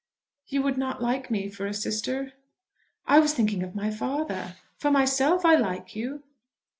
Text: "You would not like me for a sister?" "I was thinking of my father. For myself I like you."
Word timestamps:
"You 0.47 0.63
would 0.63 0.79
not 0.79 1.03
like 1.03 1.29
me 1.29 1.47
for 1.47 1.67
a 1.67 1.75
sister?" 1.75 2.33
"I 3.05 3.19
was 3.19 3.35
thinking 3.35 3.61
of 3.61 3.75
my 3.75 3.91
father. 3.91 4.55
For 4.79 4.89
myself 4.89 5.45
I 5.45 5.53
like 5.53 5.95
you." 5.95 6.23